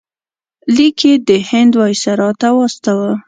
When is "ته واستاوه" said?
2.41-3.11